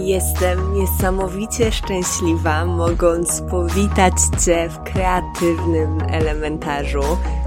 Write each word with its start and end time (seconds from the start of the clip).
Jestem 0.00 0.74
niesamowicie 0.74 1.72
szczęśliwa, 1.72 2.64
mogąc 2.64 3.40
powitać 3.40 4.12
Cię 4.44 4.68
w 4.68 4.92
kreatywnym 4.92 6.02
elementarzu, 6.10 7.02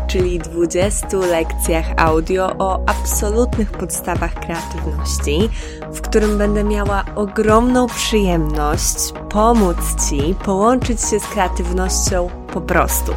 czyli 0.08 0.40
20 0.40 1.18
lekcjach 1.18 1.86
audio 1.98 2.52
o 2.60 2.80
absolutnych 2.90 3.72
podstawach 3.72 4.34
kreatywności, 4.34 5.50
w 5.94 6.02
którym 6.02 6.38
będę 6.38 6.64
miała 6.64 7.04
ogromną 7.16 7.88
przyjemność 7.88 9.14
pomóc 9.30 9.78
Ci 10.10 10.36
połączyć 10.46 11.02
się 11.02 11.20
z 11.20 11.28
kreatywnością 11.28 12.30
po 12.54 12.62
prostu. 12.62 13.12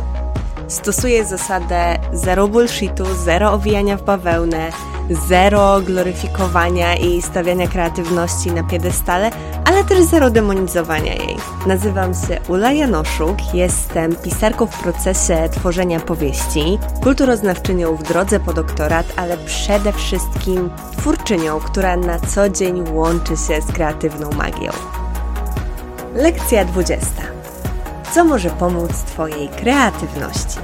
Stosuję 0.68 1.24
zasadę 1.24 1.98
zero 2.12 2.48
bullshitu, 2.48 3.04
zero 3.24 3.52
owijania 3.52 3.96
w 3.96 4.02
bawełnę, 4.02 4.70
zero 5.10 5.80
gloryfikowania 5.80 6.96
i 6.96 7.22
stawiania 7.22 7.68
kreatywności 7.68 8.52
na 8.52 8.62
piedestale, 8.64 9.30
ale 9.64 9.84
też 9.84 10.04
zero 10.04 10.30
demonizowania 10.30 11.14
jej. 11.14 11.36
Nazywam 11.66 12.14
się 12.14 12.40
Ula 12.48 12.72
Janoszuk, 12.72 13.54
jestem 13.54 14.16
pisarką 14.16 14.66
w 14.66 14.82
procesie 14.82 15.48
tworzenia 15.52 16.00
powieści, 16.00 16.78
kulturoznawczynią 17.02 17.96
w 17.96 18.02
drodze 18.02 18.40
po 18.40 18.52
doktorat, 18.52 19.06
ale 19.16 19.36
przede 19.36 19.92
wszystkim 19.92 20.70
twórczynią, 20.98 21.60
która 21.60 21.96
na 21.96 22.18
co 22.18 22.48
dzień 22.48 22.84
łączy 22.92 23.36
się 23.36 23.62
z 23.62 23.72
kreatywną 23.72 24.30
magią. 24.30 24.70
Lekcja 26.14 26.64
20. 26.64 27.06
Co 28.12 28.24
może 28.24 28.50
pomóc 28.50 28.92
Twojej 28.92 29.48
kreatywności? 29.48 30.58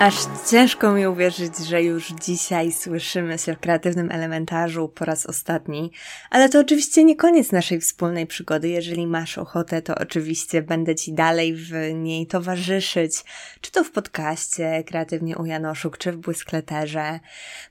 Aż 0.00 0.14
ciężko 0.50 0.92
mi 0.92 1.06
uwierzyć, 1.06 1.56
że 1.56 1.82
już 1.82 2.08
dzisiaj 2.08 2.72
słyszymy 2.72 3.38
się 3.38 3.54
w 3.54 3.58
kreatywnym 3.58 4.10
elementarzu 4.10 4.88
po 4.88 5.04
raz 5.04 5.26
ostatni, 5.26 5.92
ale 6.30 6.48
to 6.48 6.60
oczywiście 6.60 7.04
nie 7.04 7.16
koniec 7.16 7.52
naszej 7.52 7.80
wspólnej 7.80 8.26
przygody. 8.26 8.68
Jeżeli 8.68 9.06
masz 9.06 9.38
ochotę, 9.38 9.82
to 9.82 9.94
oczywiście 9.94 10.62
będę 10.62 10.94
Ci 10.94 11.12
dalej 11.12 11.54
w 11.54 11.72
niej 11.94 12.26
towarzyszyć, 12.26 13.24
czy 13.60 13.72
to 13.72 13.84
w 13.84 13.90
podcaście 13.90 14.84
Kreatywnie 14.86 15.36
u 15.36 15.44
Janoszuk, 15.44 15.98
czy 15.98 16.12
w 16.12 16.16
Błyskleterze, 16.16 17.20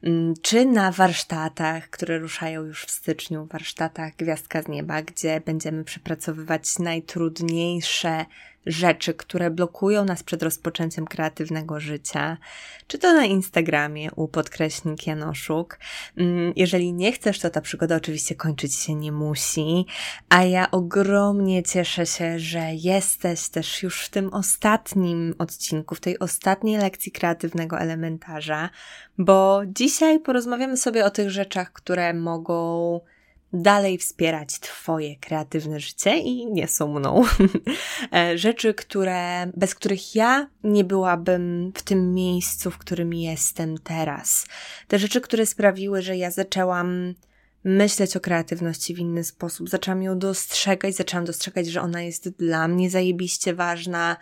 mm, 0.03 0.33
czy 0.41 0.65
na 0.65 0.91
warsztatach, 0.91 1.89
które 1.89 2.19
ruszają 2.19 2.63
już 2.63 2.85
w 2.85 2.91
styczniu, 2.91 3.45
warsztatach 3.45 4.15
Gwiazdka 4.15 4.61
z 4.61 4.67
Nieba, 4.67 5.01
gdzie 5.01 5.41
będziemy 5.45 5.83
przepracowywać 5.83 6.79
najtrudniejsze 6.79 8.25
rzeczy, 8.67 9.13
które 9.13 9.51
blokują 9.51 10.05
nas 10.05 10.23
przed 10.23 10.43
rozpoczęciem 10.43 11.05
kreatywnego 11.05 11.79
życia, 11.79 12.37
czy 12.87 12.97
to 12.97 13.13
na 13.13 13.25
Instagramie 13.25 14.09
u 14.15 14.27
podkreśnik 14.27 15.07
Janoszuk. 15.07 15.79
Mm, 16.17 16.53
jeżeli 16.55 16.93
nie 16.93 17.11
chcesz, 17.11 17.39
to 17.39 17.49
ta 17.49 17.61
przygoda 17.61 17.95
oczywiście 17.95 18.35
kończyć 18.35 18.75
się 18.75 18.95
nie 18.95 19.11
musi, 19.11 19.85
a 20.29 20.43
ja 20.43 20.71
ogromnie 20.71 21.63
cieszę 21.63 22.05
się, 22.05 22.39
że 22.39 22.73
jesteś 22.73 23.49
też 23.49 23.83
już 23.83 24.05
w 24.05 24.09
tym 24.09 24.33
ostatnim 24.33 25.35
odcinku, 25.37 25.95
w 25.95 25.99
tej 25.99 26.19
ostatniej 26.19 26.77
lekcji 26.77 27.11
kreatywnego 27.11 27.79
elementarza, 27.79 28.69
bo 29.17 29.61
dzisiaj 29.67 30.19
porozmawiamy 30.19 30.77
sobie 30.77 31.05
o 31.05 31.09
tych 31.09 31.29
rzeczach, 31.29 31.73
które 31.73 32.13
mogą 32.13 32.99
dalej 33.53 33.97
wspierać 33.97 34.59
Twoje 34.59 35.15
kreatywne 35.15 35.79
życie 35.79 36.17
i 36.17 36.45
nie 36.45 36.67
są 36.67 36.99
mną. 36.99 37.23
E, 38.13 38.37
rzeczy, 38.37 38.73
które, 38.73 39.51
bez 39.55 39.75
których 39.75 40.15
ja 40.15 40.49
nie 40.63 40.83
byłabym 40.83 41.71
w 41.75 41.83
tym 41.83 42.13
miejscu, 42.13 42.71
w 42.71 42.77
którym 42.77 43.13
jestem 43.13 43.77
teraz. 43.77 44.45
Te 44.87 44.99
rzeczy, 44.99 45.21
które 45.21 45.45
sprawiły, 45.45 46.01
że 46.01 46.17
ja 46.17 46.31
zaczęłam 46.31 47.13
myśleć 47.63 48.17
o 48.17 48.19
kreatywności 48.19 48.95
w 48.95 48.99
inny 48.99 49.23
sposób. 49.23 49.69
Zaczęłam 49.69 50.01
ją 50.03 50.19
dostrzegać, 50.19 50.95
zaczęłam 50.95 51.25
dostrzegać, 51.25 51.67
że 51.67 51.81
ona 51.81 52.01
jest 52.01 52.29
dla 52.29 52.67
mnie 52.67 52.89
zajebiście 52.89 53.53
ważna, 53.53 54.17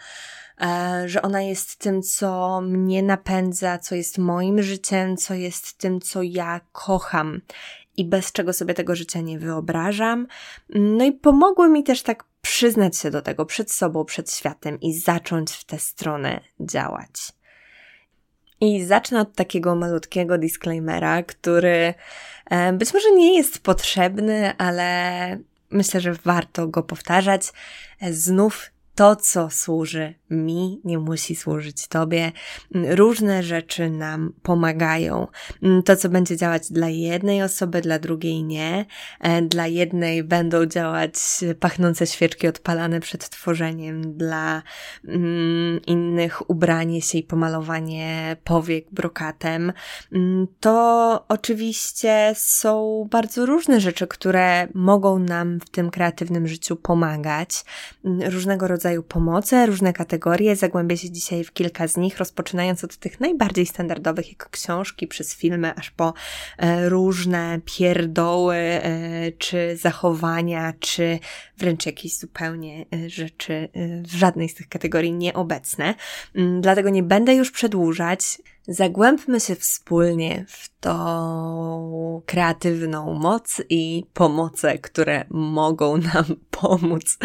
e, 0.62 1.04
że 1.06 1.22
ona 1.22 1.42
jest 1.42 1.76
tym, 1.76 2.02
co 2.02 2.62
mnie 2.62 3.04
napędza, 3.04 3.78
co 3.78 3.96
jest 3.96 4.18
moim 4.18 4.62
życiem, 4.62 5.18
co 5.18 5.34
jest 5.34 5.78
tym, 5.78 6.02
co 6.02 6.24
ja 6.24 6.62
kocham 6.72 7.42
i 7.98 8.06
bez 8.06 8.32
czego 8.32 8.54
sobie 8.54 8.74
tego 8.74 8.96
życia 8.96 9.22
nie 9.22 9.40
wyobrażam. 9.40 10.28
No 10.70 11.06
i 11.06 11.12
pomogły 11.12 11.70
mi 11.70 11.84
też 11.84 12.04
tak 12.04 12.24
przyznać 12.42 12.98
się 12.98 13.12
do 13.12 13.22
tego 13.22 13.46
przed 13.46 13.72
sobą, 13.72 14.06
przed 14.06 14.32
światem 14.32 14.80
i 14.80 14.94
zacząć 14.94 15.52
w 15.52 15.64
tę 15.66 15.80
stronę 15.80 16.40
działać. 16.60 17.34
I 18.62 18.84
zacznę 18.84 19.22
od 19.22 19.36
takiego 19.36 19.76
malutkiego 19.76 20.38
disclaimera, 20.38 21.24
który 21.24 21.94
e, 22.46 22.74
być 22.74 22.94
może 22.94 23.12
nie 23.12 23.38
jest 23.38 23.60
potrzebny, 23.60 24.58
ale 24.58 25.40
myślę, 25.70 26.02
że 26.02 26.14
warto 26.14 26.68
go 26.68 26.84
powtarzać. 26.84 27.54
E, 28.02 28.14
znów 28.14 28.72
to, 28.96 29.16
co 29.16 29.50
służy 29.50 30.14
mi, 30.30 30.82
nie 30.84 31.00
musi 31.00 31.36
służyć 31.36 31.88
Tobie. 31.88 32.32
Różne 32.74 33.44
rzeczy 33.44 33.90
nam 33.90 34.34
pomagają. 34.44 35.28
To, 35.86 35.96
co 35.96 36.10
będzie 36.10 36.38
działać 36.38 36.72
dla 36.72 36.90
jednej 36.90 37.44
osoby, 37.44 37.82
dla 37.82 38.00
drugiej 38.00 38.44
nie. 38.44 38.86
E, 39.20 39.42
dla 39.42 39.68
jednej 39.68 40.24
będą 40.24 40.66
działać 40.66 41.14
pachnące 41.60 42.08
świeczki 42.08 42.48
odpalane 42.48 43.00
przed 43.00 43.30
tworzeniem, 43.30 44.18
dla 44.18 44.62
mm, 45.08 45.82
innych 45.88 46.50
ubranie 46.50 47.02
się 47.02 47.18
i 47.18 47.24
pomalowanie 47.24 48.38
powiek 48.44 48.86
brokatem. 48.92 49.74
Mm, 50.12 50.48
to 50.60 51.26
oczywiście 51.28 52.34
są 52.36 53.06
bardzo 53.12 53.46
różne 53.46 53.80
rzeczy, 53.80 54.08
które 54.08 54.68
mogą 54.74 55.20
nam 55.20 55.60
w 55.60 55.70
tym 55.70 55.90
kreatywnym 55.90 56.48
życiu 56.48 56.76
pomagać. 56.76 57.66
Mm, 58.06 58.32
różnego 58.32 58.68
rodzaju 58.68 58.85
pomoce, 59.04 59.66
różne 59.66 59.94
kategorie 59.94 60.16
kategorie. 60.26 60.56
Zagłębię 60.56 60.98
się 60.98 61.12
dzisiaj 61.12 61.44
w 61.44 61.54
kilka 61.54 61.88
z 61.88 61.98
nich, 61.98 62.18
rozpoczynając 62.18 62.84
od 62.84 62.98
tych 62.98 63.20
najbardziej 63.20 63.66
standardowych, 63.66 64.30
jak 64.30 64.50
książki, 64.50 65.08
przez 65.08 65.36
filmy, 65.36 65.76
aż 65.76 65.92
po 65.92 66.14
e, 66.58 66.90
różne 66.90 67.60
pierdoły, 67.66 68.56
e, 68.56 69.32
czy 69.32 69.78
zachowania, 69.78 70.74
czy 70.80 71.20
wręcz 71.58 71.86
jakieś 71.86 72.18
zupełnie 72.18 72.86
e, 72.94 73.10
rzeczy 73.10 73.70
w 74.04 74.16
żadnej 74.16 74.50
z 74.50 74.56
tych 74.56 74.70
kategorii 74.70 75.14
nieobecne. 75.14 75.96
Mm, 76.36 76.62
dlatego 76.62 76.90
nie 76.90 77.04
będę 77.04 77.36
już 77.36 77.52
przedłużać. 77.52 78.38
Zagłębmy 78.68 79.40
się 79.40 79.56
wspólnie 79.56 80.46
w 80.48 80.70
tą 80.80 82.22
kreatywną 82.26 83.14
moc 83.14 83.62
i 83.70 84.04
pomoce, 84.14 84.78
które 84.78 85.26
mogą 85.30 85.98
nam 85.98 86.26
pomóc 86.62 87.18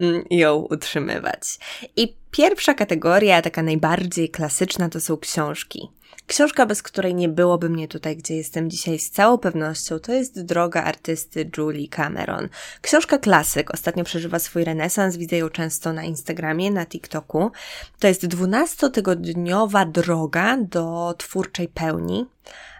mm, 0.00 0.24
ją 0.30 0.56
utrzymywać. 0.56 1.58
I 1.96 2.16
pierwsza 2.30 2.74
kategoria, 2.74 3.42
taka 3.42 3.62
najbardziej 3.62 4.30
klasyczna, 4.30 4.88
to 4.88 5.00
są 5.00 5.16
książki. 5.16 5.90
Książka, 6.26 6.66
bez 6.66 6.82
której 6.82 7.14
nie 7.14 7.28
byłoby 7.28 7.68
mnie 7.68 7.88
tutaj, 7.88 8.16
gdzie 8.16 8.36
jestem 8.36 8.70
dzisiaj 8.70 8.98
z 8.98 9.10
całą 9.10 9.38
pewnością, 9.38 9.98
to 9.98 10.12
jest 10.12 10.42
Droga 10.42 10.82
artysty 10.82 11.50
Julie 11.56 11.88
Cameron. 11.88 12.48
Książka 12.80 13.18
klasyk, 13.18 13.70
ostatnio 13.70 14.04
przeżywa 14.04 14.38
swój 14.38 14.64
renesans, 14.64 15.16
widzę 15.16 15.36
ją 15.36 15.48
często 15.48 15.92
na 15.92 16.04
Instagramie, 16.04 16.70
na 16.70 16.86
TikToku. 16.86 17.50
To 17.98 18.08
jest 18.08 18.26
dwunastotygodniowa 18.26 19.86
droga 19.86 20.56
do 20.56 21.14
twórczej 21.18 21.68
pełni. 21.68 22.26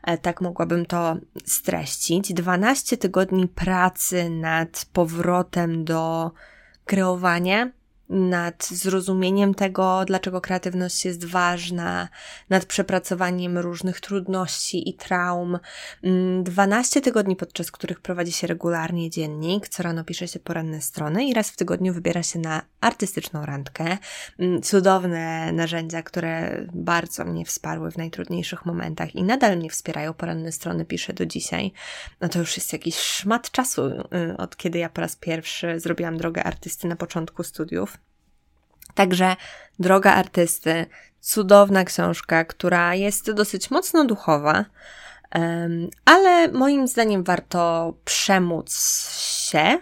E, 0.03 0.19
tak 0.19 0.41
mogłabym 0.41 0.87
to 0.87 1.17
streścić. 1.45 2.33
12 2.35 2.97
tygodni 2.97 3.49
pracy 3.49 4.31
nad 4.31 4.87
powrotem 4.93 5.85
do 5.85 6.31
kreowania, 6.85 7.71
nad 8.13 8.65
zrozumieniem 8.65 9.55
tego, 9.55 10.05
dlaczego 10.05 10.41
kreatywność 10.41 11.05
jest 11.05 11.25
ważna, 11.25 12.09
nad 12.51 12.65
przepracowaniem 12.65 13.59
różnych 13.59 14.01
trudności 14.01 14.89
i 14.89 14.95
traum. 14.95 15.59
12 16.43 17.01
mm, 17.01 17.05
tygodni, 17.05 17.37
podczas 17.37 17.71
których 17.71 18.01
prowadzi 18.01 18.33
się 18.33 18.47
regularnie 18.47 19.11
dziennik, 19.11 19.69
co 19.69 19.83
rano 19.83 20.05
pisze 20.05 20.29
się 20.29 20.39
poranne 20.39 20.83
strony 20.83 21.25
i 21.25 21.35
raz 21.35 21.51
w 21.51 21.57
tygodniu 21.57 21.95
wybiera 21.95 22.23
się 22.23 22.39
na 22.39 22.63
artystyczną 22.81 23.47
randkę. 23.47 23.99
Mm, 24.39 24.63
cudowne 24.63 25.53
narzędzia, 25.53 26.03
które 26.03 26.67
bardzo 26.73 27.25
mnie 27.25 27.45
wsparły 27.45 27.91
w 27.91 27.99
najtrudniejszych 27.99 28.67
momentach 28.67 29.15
i 29.15 29.23
nadal 29.23 29.57
mnie 29.57 29.71
wspierają. 29.71 30.15
Poranne 30.15 30.53
strony 30.53 30.85
piszę 30.85 31.13
do 31.13 31.27
dzisiaj. 31.27 31.73
No 32.21 32.29
to 32.29 32.39
już 32.39 32.57
jest 32.57 32.73
jakiś 32.73 32.97
szmat 32.97 33.51
czasu, 33.51 33.87
y, 33.87 34.37
od 34.37 34.57
kiedy 34.57 34.79
ja 34.79 34.89
po 34.89 35.01
raz 35.01 35.17
pierwszy 35.17 35.81
zrobiłam 35.81 36.17
drogę 36.17 36.45
artysty 36.45 36.89
na 36.89 36.97
początku 36.97 37.43
studiów. 37.43 37.99
Także 38.95 39.37
Droga 39.79 40.13
Artysty, 40.13 40.87
cudowna 41.21 41.85
książka, 41.85 42.45
która 42.45 42.95
jest 42.95 43.33
dosyć 43.33 43.71
mocno 43.71 44.05
duchowa, 44.05 44.65
ale 46.05 46.49
moim 46.49 46.89
zdaniem 46.89 47.25
warto 47.25 47.95
przemóc 48.05 48.75
się 49.19 49.79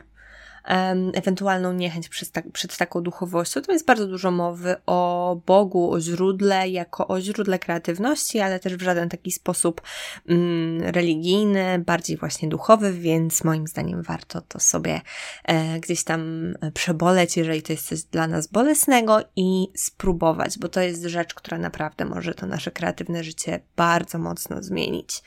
ewentualną 1.14 1.72
niechęć 1.72 2.08
przed, 2.08 2.30
tak, 2.30 2.52
przed 2.52 2.76
taką 2.76 3.00
duchowością. 3.00 3.62
To 3.62 3.72
jest 3.72 3.86
bardzo 3.86 4.06
dużo 4.06 4.30
mowy 4.30 4.76
o 4.86 5.40
Bogu, 5.46 5.92
o 5.92 6.00
źródle, 6.00 6.68
jako 6.68 7.08
o 7.08 7.20
źródle 7.20 7.58
kreatywności, 7.58 8.40
ale 8.40 8.60
też 8.60 8.76
w 8.76 8.82
żaden 8.82 9.08
taki 9.08 9.32
sposób 9.32 9.80
mm, 10.28 10.82
religijny, 10.82 11.78
bardziej 11.78 12.16
właśnie 12.16 12.48
duchowy, 12.48 12.92
więc 12.92 13.44
moim 13.44 13.66
zdaniem 13.66 14.02
warto 14.02 14.40
to 14.40 14.60
sobie 14.60 15.00
e, 15.44 15.80
gdzieś 15.80 16.04
tam 16.04 16.54
przeboleć, 16.74 17.36
jeżeli 17.36 17.62
to 17.62 17.72
jest 17.72 17.88
coś 17.88 18.02
dla 18.02 18.26
nas 18.26 18.46
bolesnego 18.46 19.20
i 19.36 19.68
spróbować, 19.76 20.58
bo 20.58 20.68
to 20.68 20.80
jest 20.80 21.04
rzecz, 21.04 21.34
która 21.34 21.58
naprawdę 21.58 22.04
może 22.04 22.34
to 22.34 22.46
nasze 22.46 22.70
kreatywne 22.70 23.24
życie 23.24 23.60
bardzo 23.76 24.18
mocno 24.18 24.62
zmienić. 24.62 25.22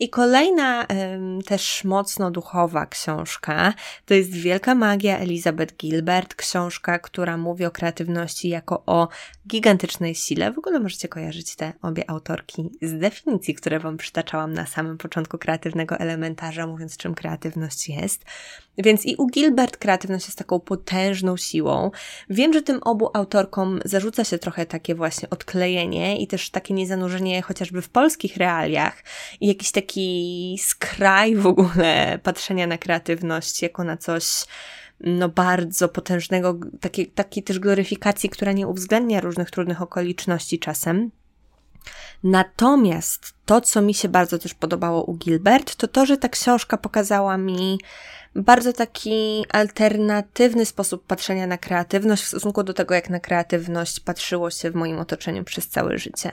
I 0.00 0.10
kolejna 0.10 0.86
też 1.46 1.84
mocno 1.84 2.30
duchowa 2.30 2.86
książka 2.86 3.74
to 4.06 4.14
jest 4.14 4.32
Wielka 4.32 4.74
Magia 4.74 5.18
Elizabeth 5.18 5.76
Gilbert, 5.76 6.34
książka, 6.34 6.98
która 6.98 7.36
mówi 7.36 7.64
o 7.64 7.70
kreatywności 7.70 8.48
jako 8.48 8.82
o 8.86 9.08
gigantycznej 9.48 10.14
sile. 10.14 10.52
W 10.52 10.58
ogóle 10.58 10.80
możecie 10.80 11.08
kojarzyć 11.08 11.56
te 11.56 11.72
obie 11.82 12.10
autorki 12.10 12.70
z 12.82 12.98
definicji, 12.98 13.54
które 13.54 13.80
Wam 13.80 13.96
przytaczałam 13.96 14.52
na 14.52 14.66
samym 14.66 14.98
początku 14.98 15.38
kreatywnego 15.38 15.96
elementarza, 15.96 16.66
mówiąc 16.66 16.96
czym 16.96 17.14
kreatywność 17.14 17.88
jest. 17.88 18.24
Więc 18.78 19.06
i 19.06 19.16
u 19.16 19.26
Gilbert 19.26 19.76
kreatywność 19.76 20.26
jest 20.26 20.38
taką 20.38 20.60
potężną 20.60 21.36
siłą. 21.36 21.90
Wiem, 22.30 22.52
że 22.52 22.62
tym 22.62 22.82
obu 22.82 23.10
autorkom 23.14 23.80
zarzuca 23.84 24.24
się 24.24 24.38
trochę 24.38 24.66
takie 24.66 24.94
właśnie 24.94 25.30
odklejenie 25.30 26.20
i 26.20 26.26
też 26.26 26.50
takie 26.50 26.74
niezanurzenie 26.74 27.42
chociażby 27.42 27.82
w 27.82 27.88
polskich 27.88 28.36
realiach 28.36 29.04
i 29.40 29.46
jakiś 29.46 29.70
taki 29.70 29.89
skraj 30.58 31.36
w 31.36 31.46
ogóle 31.46 32.18
patrzenia 32.22 32.66
na 32.66 32.78
kreatywność 32.78 33.62
jako 33.62 33.84
na 33.84 33.96
coś 33.96 34.44
no 35.00 35.28
bardzo 35.28 35.88
potężnego, 35.88 36.58
takiej, 36.80 37.06
takiej 37.06 37.42
też 37.42 37.58
gloryfikacji, 37.58 38.30
która 38.30 38.52
nie 38.52 38.66
uwzględnia 38.66 39.20
różnych 39.20 39.50
trudnych 39.50 39.82
okoliczności 39.82 40.58
czasem. 40.58 41.10
Natomiast 42.24 43.34
to, 43.46 43.60
co 43.60 43.82
mi 43.82 43.94
się 43.94 44.08
bardzo 44.08 44.38
też 44.38 44.54
podobało 44.54 45.04
u 45.04 45.14
Gilbert, 45.14 45.76
to 45.76 45.88
to, 45.88 46.06
że 46.06 46.16
ta 46.16 46.28
książka 46.28 46.76
pokazała 46.76 47.38
mi 47.38 47.78
bardzo 48.34 48.72
taki 48.72 49.44
alternatywny 49.52 50.66
sposób 50.66 51.06
patrzenia 51.06 51.46
na 51.46 51.58
kreatywność 51.58 52.22
w 52.22 52.28
stosunku 52.28 52.62
do 52.62 52.74
tego, 52.74 52.94
jak 52.94 53.10
na 53.10 53.20
kreatywność 53.20 54.00
patrzyło 54.00 54.50
się 54.50 54.70
w 54.70 54.74
moim 54.74 54.98
otoczeniu 54.98 55.44
przez 55.44 55.68
całe 55.68 55.98
życie. 55.98 56.32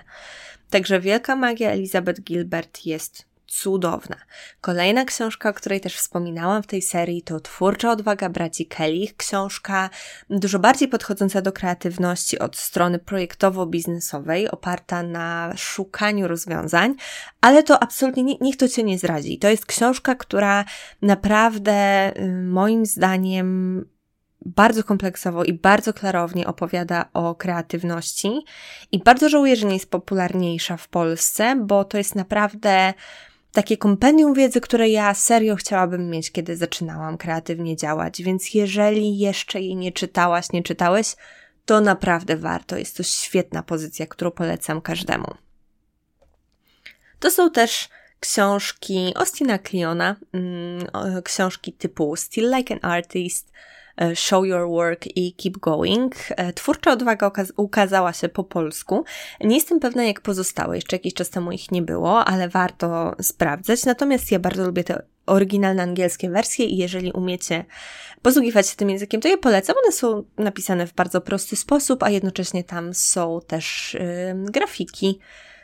Także 0.69 0.99
Wielka 0.99 1.35
Magia 1.35 1.71
Elizabeth 1.71 2.21
Gilbert 2.21 2.85
jest 2.85 3.25
cudowna. 3.47 4.15
Kolejna 4.61 5.05
książka, 5.05 5.49
o 5.49 5.53
której 5.53 5.81
też 5.81 5.95
wspominałam 5.95 6.63
w 6.63 6.67
tej 6.67 6.81
serii, 6.81 7.21
to 7.21 7.39
Twórcza 7.39 7.91
odwaga 7.91 8.29
braci 8.29 8.65
Kelly. 8.65 9.07
Książka 9.17 9.89
dużo 10.29 10.59
bardziej 10.59 10.87
podchodząca 10.87 11.41
do 11.41 11.51
kreatywności 11.51 12.39
od 12.39 12.57
strony 12.57 12.99
projektowo-biznesowej, 12.99 14.49
oparta 14.51 15.03
na 15.03 15.53
szukaniu 15.55 16.27
rozwiązań, 16.27 16.95
ale 17.41 17.63
to 17.63 17.83
absolutnie 17.83 18.23
nie, 18.23 18.35
niech 18.41 18.57
to 18.57 18.67
cię 18.67 18.83
nie 18.83 18.99
zdradzi. 18.99 19.39
To 19.39 19.49
jest 19.49 19.65
książka, 19.65 20.15
która 20.15 20.65
naprawdę 21.01 22.11
y, 22.17 22.43
moim 22.43 22.85
zdaniem 22.85 23.85
bardzo 24.45 24.83
kompleksowo 24.83 25.43
i 25.43 25.53
bardzo 25.53 25.93
klarownie 25.93 26.47
opowiada 26.47 27.05
o 27.13 27.35
kreatywności 27.35 28.31
i 28.91 28.99
bardzo 28.99 29.29
żałuję, 29.29 29.55
że 29.55 29.67
nie 29.67 29.73
jest 29.73 29.91
popularniejsza 29.91 30.77
w 30.77 30.87
Polsce, 30.87 31.55
bo 31.55 31.83
to 31.83 31.97
jest 31.97 32.15
naprawdę 32.15 32.93
takie 33.51 33.77
kompendium 33.77 34.33
wiedzy, 34.33 34.61
które 34.61 34.89
ja 34.89 35.13
serio 35.13 35.55
chciałabym 35.55 36.09
mieć, 36.09 36.31
kiedy 36.31 36.57
zaczynałam 36.57 37.17
kreatywnie 37.17 37.75
działać. 37.75 38.21
Więc 38.23 38.53
jeżeli 38.53 39.17
jeszcze 39.17 39.61
jej 39.61 39.75
nie 39.75 39.91
czytałaś, 39.91 40.51
nie 40.51 40.63
czytałeś, 40.63 41.15
to 41.65 41.81
naprawdę 41.81 42.37
warto. 42.37 42.77
Jest 42.77 42.97
to 42.97 43.03
świetna 43.03 43.63
pozycja, 43.63 44.07
którą 44.07 44.31
polecam 44.31 44.81
każdemu. 44.81 45.27
To 47.19 47.31
są 47.31 47.51
też 47.51 47.89
książki 48.19 49.13
Ostina 49.15 49.59
Cliona, 49.59 50.15
mm, 50.33 50.87
książki 51.23 51.73
typu 51.73 52.15
Still 52.15 52.55
Like 52.55 52.73
an 52.73 52.79
Artist, 52.91 53.51
Show 54.15 54.45
Your 54.45 54.69
Work 54.69 55.17
i 55.17 55.33
Keep 55.33 55.57
Going. 55.57 56.15
E, 56.29 56.53
twórcza 56.53 56.91
odwaga 56.91 57.31
ukazała 57.57 58.13
się 58.13 58.29
po 58.29 58.43
polsku. 58.43 59.03
Nie 59.41 59.55
jestem 59.55 59.79
pewna 59.79 60.03
jak 60.03 60.21
pozostałe, 60.21 60.75
jeszcze 60.75 60.95
jakiś 60.95 61.13
czas 61.13 61.29
temu 61.29 61.51
ich 61.51 61.71
nie 61.71 61.81
było, 61.81 62.25
ale 62.25 62.49
warto 62.49 63.15
sprawdzać. 63.21 63.85
Natomiast 63.85 64.31
ja 64.31 64.39
bardzo 64.39 64.65
lubię 64.65 64.83
te 64.83 65.01
oryginalne 65.25 65.83
angielskie 65.83 66.29
wersje 66.29 66.65
i 66.65 66.77
jeżeli 66.77 67.11
umiecie 67.11 67.65
posługiwać 68.21 68.69
się 68.69 68.75
tym 68.75 68.89
językiem, 68.89 69.21
to 69.21 69.27
je 69.27 69.37
polecam. 69.37 69.75
One 69.83 69.91
są 69.91 70.23
napisane 70.37 70.87
w 70.87 70.93
bardzo 70.93 71.21
prosty 71.21 71.55
sposób, 71.55 72.03
a 72.03 72.09
jednocześnie 72.09 72.63
tam 72.63 72.93
są 72.93 73.39
też 73.47 73.93
yy, 73.93 74.51
grafiki 74.51 75.19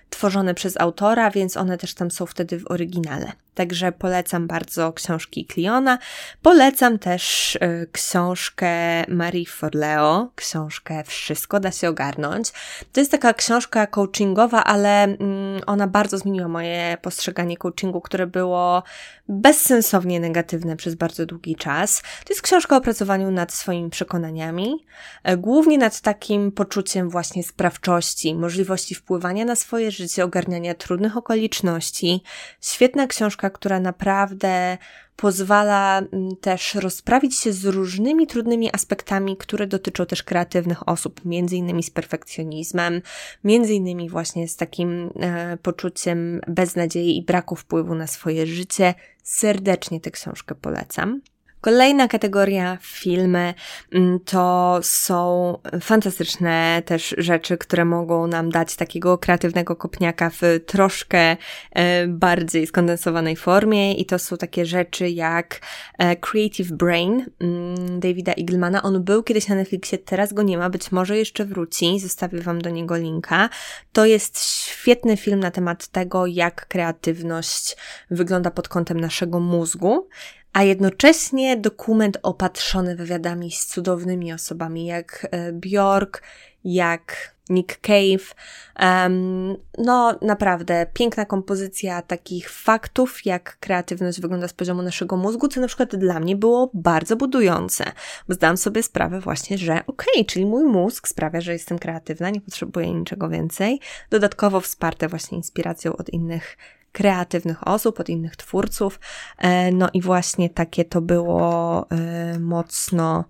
tworzone 0.09 0.53
przez 0.53 0.81
autora, 0.81 1.31
więc 1.31 1.57
one 1.57 1.77
też 1.77 1.93
tam 1.93 2.11
są 2.11 2.25
wtedy 2.25 2.59
w 2.59 2.71
oryginale. 2.71 3.31
Także 3.55 3.91
polecam 3.91 4.47
bardzo 4.47 4.93
książki 4.93 5.47
Cliona. 5.53 5.97
Polecam 6.41 6.99
też 6.99 7.55
y, 7.55 7.87
książkę 7.91 9.03
Marie 9.07 9.45
Forleo, 9.45 10.31
książkę 10.35 11.03
Wszystko 11.03 11.59
da 11.59 11.71
się 11.71 11.89
ogarnąć. 11.89 12.51
To 12.93 12.99
jest 12.99 13.11
taka 13.11 13.33
książka 13.33 13.87
coachingowa, 13.87 14.63
ale 14.63 15.03
mm, 15.03 15.61
ona 15.67 15.87
bardzo 15.87 16.17
zmieniła 16.17 16.47
moje 16.47 16.97
postrzeganie 17.01 17.57
coachingu, 17.57 18.01
które 18.01 18.27
było 18.27 18.83
bezsensownie 19.29 20.19
negatywne 20.19 20.75
przez 20.75 20.95
bardzo 20.95 21.25
długi 21.25 21.55
czas. 21.55 22.01
To 22.01 22.33
jest 22.33 22.41
książka 22.41 22.77
o 22.77 22.81
pracowaniu 22.81 23.31
nad 23.31 23.53
swoimi 23.53 23.89
przekonaniami, 23.89 24.85
y, 25.29 25.37
głównie 25.37 25.77
nad 25.77 26.01
takim 26.01 26.51
poczuciem 26.51 27.09
właśnie 27.09 27.43
sprawczości, 27.43 28.35
możliwości 28.35 28.95
wpływania 28.95 29.45
na 29.45 29.55
swoje 29.55 29.91
życie, 29.91 30.23
ogarniania 30.23 30.75
trudnych 30.75 31.17
okoliczności. 31.17 32.23
Świetna 32.61 33.07
książka 33.07 33.42
książka, 33.43 33.49
która 33.49 33.79
naprawdę 33.79 34.77
pozwala 35.15 35.99
mm, 35.99 36.35
też 36.41 36.75
rozprawić 36.75 37.39
się 37.39 37.53
z 37.53 37.65
różnymi 37.65 38.27
trudnymi 38.27 38.69
aspektami, 38.73 39.37
które 39.37 39.67
dotyczą 39.67 40.05
też 40.05 40.23
kreatywnych 40.23 40.87
osób, 40.87 41.25
między 41.25 41.55
innymi 41.55 41.83
z 41.83 41.89
perfekcjonizmem, 41.89 43.01
między 43.43 43.73
innymi 43.73 44.09
właśnie 44.09 44.47
z 44.47 44.55
takim 44.55 45.09
e, 45.19 45.57
poczuciem 45.57 46.41
beznadziei 46.47 47.17
i 47.17 47.25
braku 47.25 47.55
wpływu 47.55 47.95
na 47.95 48.07
swoje 48.07 48.45
życie. 48.45 48.93
Serdecznie 49.23 49.99
tę 49.99 50.11
książkę 50.11 50.55
polecam. 50.55 51.21
Kolejna 51.63 52.07
kategoria 52.07 52.77
filmy 52.81 53.53
mm, 53.91 54.19
to 54.19 54.79
są 54.81 55.57
fantastyczne 55.81 56.81
też 56.85 57.15
rzeczy, 57.17 57.57
które 57.57 57.85
mogą 57.85 58.27
nam 58.27 58.49
dać 58.49 58.75
takiego 58.75 59.17
kreatywnego 59.17 59.75
kopniaka 59.75 60.29
w 60.29 60.41
troszkę 60.65 61.37
e, 61.71 62.07
bardziej 62.07 62.67
skondensowanej 62.67 63.35
formie 63.35 63.93
i 63.93 64.05
to 64.05 64.19
są 64.19 64.37
takie 64.37 64.65
rzeczy 64.65 65.09
jak 65.09 65.59
e, 65.97 66.15
Creative 66.15 66.71
Brain 66.71 67.25
mm, 67.39 67.99
Davida 67.99 68.33
Eaglemana. 68.33 68.83
On 68.83 69.03
był 69.03 69.23
kiedyś 69.23 69.47
na 69.47 69.55
Netflixie, 69.55 69.97
teraz 69.97 70.33
go 70.33 70.43
nie 70.43 70.57
ma, 70.57 70.69
być 70.69 70.91
może 70.91 71.17
jeszcze 71.17 71.45
wróci, 71.45 71.99
zostawię 71.99 72.41
Wam 72.41 72.61
do 72.61 72.69
niego 72.69 72.97
linka. 72.97 73.49
To 73.93 74.05
jest 74.05 74.39
świetny 74.39 75.17
film 75.17 75.39
na 75.39 75.51
temat 75.51 75.87
tego, 75.87 76.25
jak 76.25 76.67
kreatywność 76.67 77.77
wygląda 78.11 78.51
pod 78.51 78.67
kątem 78.67 78.99
naszego 78.99 79.39
mózgu 79.39 80.07
a 80.53 80.63
jednocześnie 80.63 81.57
dokument 81.57 82.17
opatrzony 82.23 82.95
wywiadami 82.95 83.51
z 83.51 83.65
cudownymi 83.65 84.33
osobami, 84.33 84.85
jak 84.85 85.27
e, 85.31 85.53
Bjork, 85.53 86.21
jak 86.63 87.33
Nick 87.49 87.79
Cave. 87.81 88.35
Um, 88.79 89.55
no, 89.77 90.19
naprawdę 90.21 90.85
piękna 90.93 91.25
kompozycja 91.25 92.01
takich 92.01 92.49
faktów, 92.49 93.25
jak 93.25 93.57
kreatywność 93.59 94.21
wygląda 94.21 94.47
z 94.47 94.53
poziomu 94.53 94.81
naszego 94.81 95.17
mózgu, 95.17 95.47
co 95.47 95.61
na 95.61 95.67
przykład 95.67 95.95
dla 95.95 96.19
mnie 96.19 96.35
było 96.35 96.71
bardzo 96.73 97.15
budujące, 97.15 97.85
bo 98.27 98.33
zdałam 98.33 98.57
sobie 98.57 98.83
sprawę 98.83 99.19
właśnie, 99.19 99.57
że 99.57 99.73
okej, 99.73 100.13
okay, 100.13 100.25
czyli 100.25 100.45
mój 100.45 100.63
mózg 100.63 101.07
sprawia, 101.07 101.41
że 101.41 101.53
jestem 101.53 101.79
kreatywna, 101.79 102.29
nie 102.29 102.41
potrzebuję 102.41 102.93
niczego 102.93 103.29
więcej. 103.29 103.79
Dodatkowo 104.09 104.61
wsparte 104.61 105.07
właśnie 105.07 105.37
inspiracją 105.37 105.95
od 105.95 106.09
innych 106.09 106.57
kreatywnych 106.93 107.67
osób, 107.67 107.99
od 107.99 108.09
innych 108.09 108.35
twórców. 108.35 108.99
E, 109.37 109.71
no 109.71 109.89
i 109.93 110.01
właśnie 110.01 110.49
takie 110.49 110.85
to 110.85 111.01
było 111.01 111.85
e, 111.89 112.39
mocno, 112.39 113.25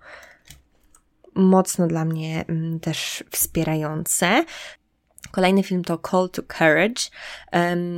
mocno 1.36 1.88
dla 1.88 2.06
mnie 2.06 2.46
mm, 2.48 2.80
też 2.80 3.24
wspierające. 3.32 4.46
Kolejny 5.32 5.64
film 5.64 5.84
to 5.84 6.00
Call 6.12 6.30
to 6.30 6.42
Courage, 6.58 7.02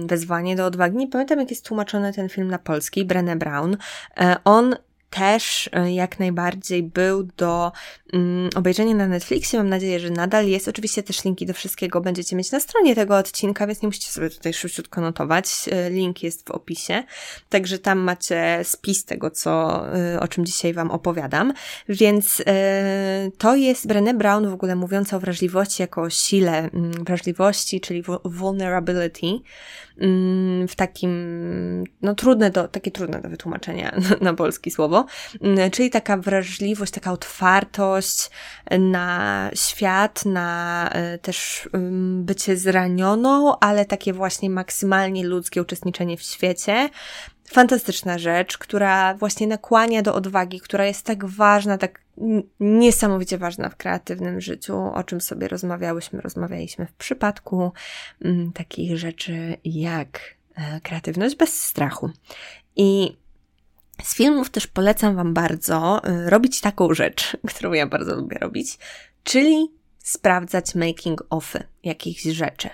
wezwanie 0.06 0.56
do 0.56 0.66
odwagi. 0.66 0.98
Nie 0.98 1.08
pamiętam, 1.08 1.40
jak 1.40 1.50
jest 1.50 1.66
tłumaczony 1.66 2.14
ten 2.14 2.30
film 2.30 2.48
na 2.48 2.60
polski, 2.60 3.06
Brené 3.06 3.38
Brown. 3.38 3.78
E, 4.18 4.36
on 4.44 4.76
też 5.16 5.70
e, 5.74 5.94
jak 5.94 6.20
najbardziej 6.20 6.84
był 6.84 7.24
do 7.38 7.72
um, 8.14 8.50
obejrzenia 8.56 8.96
na 8.96 9.08
Netflixie. 9.08 9.60
Mam 9.60 9.70
nadzieję, 9.70 10.00
że 10.00 10.10
nadal 10.10 10.48
jest. 10.48 10.68
Oczywiście 10.68 11.04
też 11.04 11.24
linki 11.24 11.46
do 11.46 11.54
wszystkiego 11.54 12.02
będziecie 12.02 12.36
mieć 12.36 12.52
na 12.52 12.60
stronie 12.60 12.96
tego 12.96 13.18
odcinka, 13.18 13.68
więc 13.68 13.82
nie 13.82 13.88
musicie 13.88 14.08
sobie 14.08 14.30
tutaj 14.30 14.54
szybciutko 14.54 15.02
notować. 15.02 15.46
E, 15.72 15.90
link 15.90 16.24
jest 16.24 16.48
w 16.48 16.52
opisie. 16.52 17.04
Także 17.50 17.80
tam 17.80 18.00
macie 18.00 18.60
spis 18.64 19.06
tego, 19.06 19.32
co, 19.32 19.84
e, 19.96 20.20
o 20.20 20.28
czym 20.28 20.46
dzisiaj 20.46 20.74
Wam 20.74 20.92
opowiadam. 20.92 21.54
Więc 21.90 22.44
to 23.38 23.56
jest 23.56 23.88
Brené 23.88 24.18
Brown 24.18 24.50
w 24.50 24.54
ogóle 24.54 24.76
mówiąca 24.76 25.18
o 25.18 25.20
wrażliwości 25.20 25.82
jako 25.82 26.02
o 26.02 26.10
sile 26.10 26.58
mm, 26.58 26.92
wrażliwości, 26.92 27.82
czyli 27.82 28.04
vulnerability 28.26 29.28
mm, 29.28 29.42
w 30.68 30.75
takim, 30.75 31.84
no 32.02 32.16
trudne 32.16 32.52
do, 32.52 32.68
takie 32.68 32.92
trudne 32.92 33.22
do 33.22 33.30
wytłumaczenia 33.30 33.96
na 34.22 34.34
polski 34.34 34.72
słowo, 34.72 35.06
mm, 35.42 35.72
czyli 35.72 35.90
taka 35.90 36.18
wrażliwość, 36.18 36.92
taka 36.92 37.12
otwartość 37.12 38.30
na 38.80 39.50
świat, 39.54 40.25
na 40.25 40.90
e, 40.92 41.18
też 41.18 41.70
bycie 42.20 42.58
zranioną, 42.58 43.60
ale 43.60 43.86
takie 43.86 44.14
właśnie 44.14 44.50
maksymalnie 44.50 45.28
ludzkie 45.28 45.62
uczestniczenie 45.62 46.18
w 46.18 46.22
świecie, 46.22 46.90
fantastyczna 47.52 48.18
rzecz, 48.18 48.58
która 48.58 49.14
właśnie 49.14 49.48
nakłania 49.48 50.02
do 50.02 50.16
odwagi, 50.16 50.60
która 50.60 50.86
jest 50.86 51.06
tak 51.06 51.25
ważna, 51.25 51.78
tak 51.78 52.02
niesamowicie 52.60 53.38
ważna 53.38 53.70
w 53.70 53.75
kreatywnym 53.75 54.42
życiu, 54.42 54.78
o 54.94 55.04
czym 55.04 55.22
sobie 55.22 55.48
rozmawiałyśmy, 55.48 56.22
rozmawialiśmy 56.22 56.86
w 56.86 56.94
przypadku 56.94 57.72
m, 58.22 58.52
takich 58.54 58.98
rzeczy 58.98 59.58
jak 59.66 60.20
e, 60.56 60.82
kreatywność 60.82 61.36
bez 61.36 61.62
strachu. 61.62 62.10
I 62.75 63.18
z 64.04 64.16
filmów 64.16 64.50
też 64.50 64.68
polecam 64.68 65.16
Wam 65.16 65.34
bardzo 65.34 66.04
e, 66.04 66.30
robić 66.30 66.62
taką 66.62 66.94
rzecz, 66.94 67.38
którą 67.56 67.74
ja 67.74 67.88
bardzo 67.88 68.16
lubię 68.16 68.38
robić, 68.38 68.78
czyli 69.24 69.72
sprawdzać 70.04 70.75
making 70.75 71.24
ofy 71.30 71.64
jakichś 71.84 72.24
rzeczy. 72.24 72.70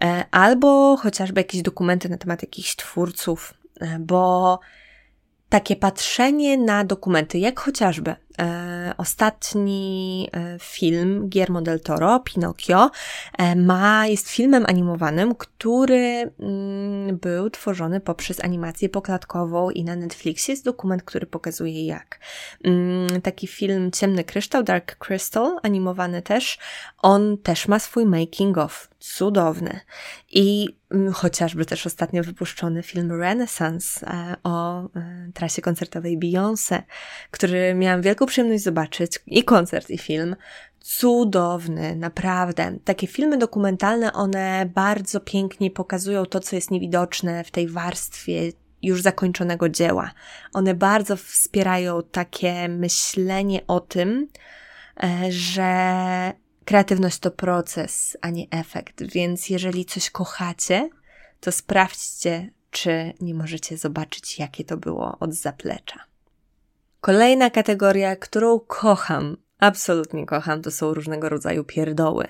E, 0.00 0.24
albo 0.30 0.96
chociażby 0.96 1.40
jakieś 1.40 1.62
dokumenty 1.62 2.08
na 2.08 2.16
temat 2.16 2.42
jakichś 2.42 2.76
twórców, 2.76 3.54
bo 4.00 4.60
takie 5.48 5.76
patrzenie 5.76 6.58
na 6.58 6.84
dokumenty, 6.84 7.38
jak 7.38 7.60
chociażby 7.60 8.16
ostatni 8.96 10.28
e, 10.32 10.58
film 10.60 11.28
Guillermo 11.28 11.62
del 11.62 11.80
Toro, 11.80 12.20
Pinocchio, 12.20 12.90
e, 13.38 13.56
ma, 13.56 14.06
jest 14.06 14.28
filmem 14.28 14.64
animowanym, 14.66 15.34
który 15.34 16.30
mm, 16.40 17.16
był 17.18 17.50
tworzony 17.50 18.00
poprzez 18.00 18.44
animację 18.44 18.88
poklatkową 18.88 19.70
i 19.70 19.84
na 19.84 19.96
Netflixie 19.96 20.52
jest 20.52 20.64
dokument, 20.64 21.02
który 21.02 21.26
pokazuje 21.26 21.86
jak. 21.86 22.20
Mm, 22.64 23.20
taki 23.22 23.46
film 23.46 23.90
Ciemny 23.90 24.24
Kryształ, 24.24 24.62
Dark 24.62 24.96
Crystal, 24.96 25.56
animowany 25.62 26.22
też, 26.22 26.58
on 26.98 27.38
też 27.38 27.68
ma 27.68 27.78
swój 27.78 28.06
making 28.06 28.58
of 28.58 28.88
cudowny. 29.04 29.80
I 30.32 30.76
mm, 30.90 31.12
chociażby 31.12 31.66
też 31.66 31.86
ostatnio 31.86 32.22
wypuszczony 32.22 32.82
film 32.82 33.12
Renaissance 33.20 34.06
e, 34.06 34.36
o 34.42 34.82
e, 34.82 34.88
trasie 35.34 35.62
koncertowej 35.62 36.18
Beyoncé, 36.18 36.82
który 37.30 37.74
miałam 37.74 38.02
wielką 38.02 38.23
przyjemność 38.26 38.62
zobaczyć, 38.62 39.18
i 39.26 39.44
koncert, 39.44 39.90
i 39.90 39.98
film. 39.98 40.36
Cudowny, 40.80 41.96
naprawdę. 41.96 42.78
Takie 42.84 43.06
filmy 43.06 43.38
dokumentalne, 43.38 44.12
one 44.12 44.70
bardzo 44.74 45.20
pięknie 45.20 45.70
pokazują 45.70 46.26
to, 46.26 46.40
co 46.40 46.56
jest 46.56 46.70
niewidoczne 46.70 47.44
w 47.44 47.50
tej 47.50 47.68
warstwie 47.68 48.52
już 48.82 49.02
zakończonego 49.02 49.68
dzieła. 49.68 50.10
One 50.52 50.74
bardzo 50.74 51.16
wspierają 51.16 52.02
takie 52.02 52.68
myślenie 52.68 53.60
o 53.66 53.80
tym, 53.80 54.28
e, 55.02 55.32
że 55.32 56.32
Kreatywność 56.64 57.18
to 57.18 57.30
proces, 57.30 58.16
a 58.20 58.30
nie 58.30 58.50
efekt, 58.50 59.02
więc 59.02 59.50
jeżeli 59.50 59.84
coś 59.84 60.10
kochacie, 60.10 60.90
to 61.40 61.52
sprawdźcie, 61.52 62.50
czy 62.70 63.12
nie 63.20 63.34
możecie 63.34 63.76
zobaczyć, 63.76 64.38
jakie 64.38 64.64
to 64.64 64.76
było 64.76 65.16
od 65.20 65.34
zaplecza. 65.34 66.00
Kolejna 67.04 67.50
kategoria, 67.50 68.16
którą 68.16 68.60
kocham, 68.60 69.36
absolutnie 69.58 70.26
kocham, 70.26 70.62
to 70.62 70.70
są 70.70 70.94
różnego 70.94 71.28
rodzaju 71.28 71.64
pierdoły. 71.64 72.26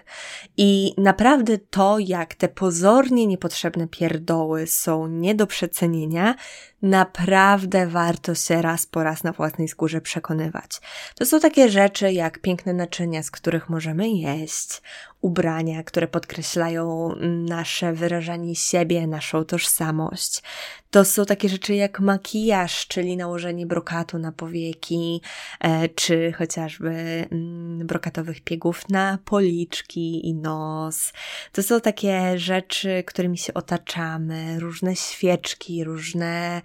I 0.56 0.94
naprawdę 0.98 1.58
to, 1.58 1.98
jak 1.98 2.34
te 2.34 2.48
pozornie 2.48 3.26
niepotrzebne 3.26 3.88
pierdoły 3.88 4.66
są 4.66 5.06
nie 5.06 5.34
do 5.34 5.46
przecenienia, 5.46 6.34
naprawdę 6.82 7.86
warto 7.86 8.34
się 8.34 8.62
raz 8.62 8.86
po 8.86 9.02
raz 9.02 9.24
na 9.24 9.32
własnej 9.32 9.68
skórze 9.68 10.00
przekonywać. 10.00 10.80
To 11.18 11.26
są 11.26 11.40
takie 11.40 11.68
rzeczy 11.68 12.12
jak 12.12 12.38
piękne 12.38 12.72
naczynia, 12.72 13.22
z 13.22 13.30
których 13.30 13.68
możemy 13.68 14.08
jeść, 14.08 14.82
ubrania, 15.24 15.82
które 15.82 16.08
podkreślają 16.08 17.14
nasze 17.48 17.92
wyrażanie 17.92 18.56
siebie, 18.56 19.06
naszą 19.06 19.44
tożsamość. 19.44 20.42
To 20.90 21.04
są 21.04 21.24
takie 21.24 21.48
rzeczy 21.48 21.74
jak 21.74 22.00
makijaż, 22.00 22.86
czyli 22.88 23.16
nałożenie 23.16 23.66
brokatu 23.66 24.18
na 24.18 24.32
powieki, 24.32 25.20
e, 25.60 25.88
czy 25.88 26.32
chociażby 26.32 26.90
mm, 27.30 27.86
brokatowych 27.86 28.40
piegów 28.40 28.88
na 28.88 29.18
policzki 29.24 30.28
i 30.28 30.34
nos. 30.34 31.12
To 31.52 31.62
są 31.62 31.80
takie 31.80 32.38
rzeczy, 32.38 33.02
którymi 33.06 33.38
się 33.38 33.54
otaczamy, 33.54 34.60
różne 34.60 34.96
świeczki, 34.96 35.84
różne 35.84 36.62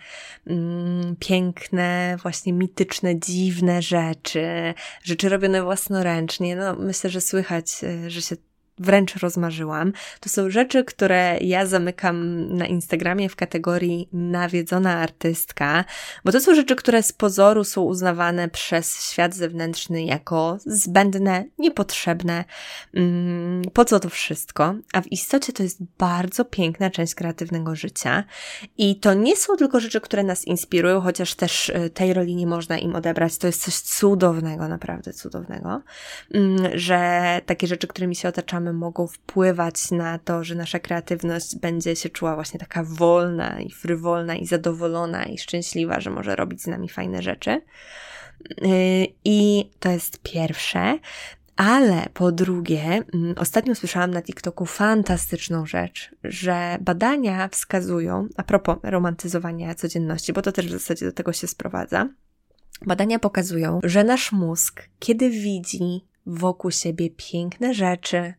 mm, 0.48 1.16
piękne, 1.20 2.18
właśnie 2.22 2.54
mityczne, 2.54 3.20
dziwne 3.20 3.82
rzeczy, 3.82 4.74
rzeczy 5.04 5.30
robione 5.30 5.64
własnoręcznie. 5.64 6.56
No, 6.56 6.76
myślę, 6.76 7.10
że 7.10 7.22
słychać, 7.22 7.84
e, 7.84 8.10
że 8.10 8.22
się 8.22 8.36
wręcz 8.80 9.16
rozmarzyłam. 9.16 9.94
To 10.20 10.30
są 10.30 10.50
rzeczy, 10.50 10.84
które 10.84 11.38
ja 11.42 11.66
zamykam 11.66 12.48
na 12.58 12.66
Instagramie 12.66 13.30
w 13.30 13.36
kategorii 13.36 14.10
nawiedzona 14.14 14.98
artystka, 14.98 15.86
bo 16.26 16.32
to 16.32 16.40
są 16.40 16.56
rzeczy, 16.56 16.76
które 16.76 17.04
z 17.04 17.12
pozoru 17.12 17.64
są 17.64 17.82
uznawane 17.82 18.50
przez 18.50 19.12
świat 19.12 19.36
zewnętrzny 19.36 20.04
jako 20.04 20.58
zbędne, 20.66 21.46
niepotrzebne. 21.58 22.46
Mm, 22.94 23.62
po 23.74 23.86
co 23.86 24.00
to 24.00 24.10
wszystko? 24.10 24.76
A 24.94 25.02
w 25.02 25.12
istocie 25.12 25.54
to 25.54 25.64
jest 25.64 25.80
bardzo 25.98 26.46
piękna 26.46 26.90
część 26.90 27.16
kreatywnego 27.16 27.76
życia 27.76 28.24
i 28.78 29.00
to 29.00 29.14
nie 29.14 29.36
są 29.36 29.58
tylko 29.58 29.80
rzeczy, 29.80 30.02
które 30.02 30.24
nas 30.24 30.46
inspirują, 30.46 31.02
chociaż 31.02 31.36
też 31.36 31.70
y, 31.70 31.90
tej 31.90 32.14
roli 32.14 32.36
nie 32.36 32.48
można 32.48 32.78
im 32.78 32.96
odebrać. 32.96 33.38
To 33.38 33.48
jest 33.48 33.64
coś 33.64 33.80
cudownego, 33.80 34.68
naprawdę 34.68 35.14
cudownego, 35.14 35.82
mm, 36.34 36.58
że 36.74 37.42
takie 37.46 37.68
rzeczy, 37.68 37.88
którymi 37.88 38.16
się 38.16 38.30
otaczamy, 38.30 38.69
mogą 38.74 39.08
wpływać 39.08 39.92
na 39.92 40.20
to, 40.20 40.44
że 40.44 40.56
nasza 40.56 40.80
kreatywność 40.80 41.56
będzie 41.56 41.96
się 41.96 42.10
czuła 42.10 42.36
właśnie 42.36 42.60
taka 42.60 42.84
wolna 42.84 43.60
i 43.60 43.72
frywolna 43.72 44.36
i 44.36 44.46
zadowolona 44.46 45.24
i 45.24 45.38
szczęśliwa, 45.38 46.00
że 46.00 46.10
może 46.10 46.36
robić 46.36 46.62
z 46.62 46.68
nami 46.68 46.90
fajne 46.90 47.22
rzeczy. 47.22 47.62
Yy, 48.62 49.08
I 49.26 49.70
to 49.80 49.90
jest 49.90 50.20
pierwsze. 50.24 51.00
Ale 51.56 52.06
po 52.14 52.32
drugie, 52.32 52.82
mm, 53.14 53.36
ostatnio 53.38 53.76
słyszałam 53.76 54.12
na 54.12 54.22
TikToku 54.22 54.66
fantastyczną 54.66 55.66
rzecz, 55.66 56.12
że 56.24 56.78
badania 56.82 57.48
wskazują, 57.48 58.28
a 58.38 58.44
propos 58.44 58.78
romantyzowania 58.84 59.76
codzienności, 59.76 60.34
bo 60.34 60.42
to 60.42 60.52
też 60.52 60.68
w 60.68 60.72
zasadzie 60.72 61.06
do 61.06 61.12
tego 61.12 61.34
się 61.34 61.48
sprowadza. 61.48 62.10
Badania 62.86 63.20
pokazują, 63.20 63.80
że 63.84 64.04
nasz 64.04 64.32
mózg, 64.32 64.84
kiedy 65.00 65.30
widzi 65.30 66.06
wokół 66.26 66.72
siebie 66.72 67.10
piękne 67.10 67.74
rzeczy, 67.74 68.34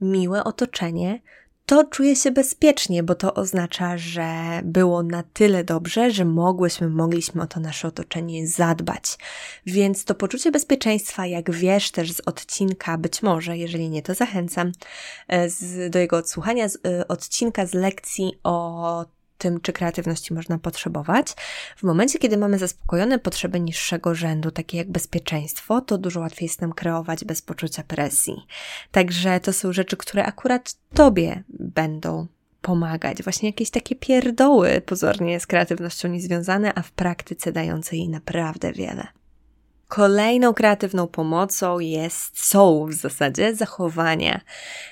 miłe 0.00 0.44
otoczenie, 0.44 1.20
to 1.66 1.84
czuję 1.84 2.16
się 2.16 2.30
bezpiecznie, 2.30 3.02
bo 3.02 3.14
to 3.14 3.34
oznacza, 3.34 3.98
że 3.98 4.60
było 4.64 5.02
na 5.02 5.22
tyle 5.22 5.64
dobrze, 5.64 6.10
że 6.10 6.24
mogłyśmy, 6.24 6.88
mogliśmy 6.88 7.42
o 7.42 7.46
to 7.46 7.60
nasze 7.60 7.88
otoczenie 7.88 8.46
zadbać. 8.46 9.18
Więc 9.66 10.04
to 10.04 10.14
poczucie 10.14 10.50
bezpieczeństwa, 10.50 11.26
jak 11.26 11.50
wiesz 11.50 11.90
też 11.90 12.12
z 12.12 12.20
odcinka, 12.20 12.98
być 12.98 13.22
może, 13.22 13.58
jeżeli 13.58 13.90
nie, 13.90 14.02
to 14.02 14.14
zachęcam 14.14 14.72
e, 15.28 15.50
z, 15.50 15.90
do 15.90 15.98
jego 15.98 16.16
odsłuchania, 16.16 16.68
z 16.68 16.74
y, 16.74 17.08
odcinka 17.08 17.66
z 17.66 17.74
lekcji 17.74 18.38
o 18.42 19.04
tym, 19.42 19.60
czy 19.60 19.72
kreatywności 19.72 20.34
można 20.34 20.58
potrzebować. 20.58 21.34
W 21.76 21.82
momencie, 21.82 22.18
kiedy 22.18 22.36
mamy 22.36 22.58
zaspokojone 22.58 23.18
potrzeby 23.18 23.60
niższego 23.60 24.14
rzędu, 24.14 24.50
takie 24.50 24.78
jak 24.78 24.90
bezpieczeństwo, 24.90 25.80
to 25.80 25.98
dużo 25.98 26.20
łatwiej 26.20 26.46
jest 26.46 26.60
nam 26.60 26.72
kreować 26.72 27.24
bez 27.24 27.42
poczucia 27.42 27.82
presji. 27.82 28.46
Także 28.90 29.40
to 29.40 29.52
są 29.52 29.72
rzeczy, 29.72 29.96
które 29.96 30.24
akurat 30.24 30.74
Tobie 30.94 31.42
będą 31.48 32.26
pomagać. 32.60 33.22
Właśnie 33.22 33.48
jakieś 33.48 33.70
takie 33.70 33.96
pierdoły 33.96 34.80
pozornie 34.80 35.40
z 35.40 35.46
kreatywnością 35.46 36.08
niezwiązane, 36.08 36.74
a 36.74 36.82
w 36.82 36.90
praktyce 36.90 37.52
dające 37.52 37.96
jej 37.96 38.08
naprawdę 38.08 38.72
wiele. 38.72 39.21
Kolejną 39.94 40.54
kreatywną 40.54 41.06
pomocą 41.06 41.78
jest, 41.78 42.46
są 42.46 42.86
w 42.86 42.92
zasadzie 42.92 43.54
zachowania 43.54 44.40